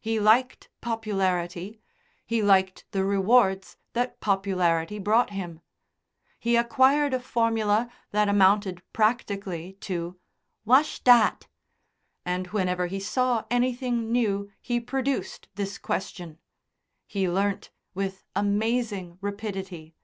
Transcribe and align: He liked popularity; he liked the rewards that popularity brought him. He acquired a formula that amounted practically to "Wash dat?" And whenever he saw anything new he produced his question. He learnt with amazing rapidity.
He 0.00 0.18
liked 0.18 0.70
popularity; 0.80 1.82
he 2.24 2.42
liked 2.42 2.86
the 2.92 3.04
rewards 3.04 3.76
that 3.92 4.20
popularity 4.20 4.98
brought 4.98 5.28
him. 5.28 5.60
He 6.38 6.56
acquired 6.56 7.12
a 7.12 7.20
formula 7.20 7.90
that 8.10 8.26
amounted 8.30 8.80
practically 8.94 9.74
to 9.82 10.18
"Wash 10.64 11.00
dat?" 11.00 11.46
And 12.24 12.46
whenever 12.46 12.86
he 12.86 13.00
saw 13.00 13.44
anything 13.50 14.10
new 14.10 14.50
he 14.62 14.80
produced 14.80 15.46
his 15.54 15.76
question. 15.76 16.38
He 17.06 17.28
learnt 17.28 17.68
with 17.94 18.24
amazing 18.34 19.18
rapidity. 19.20 19.94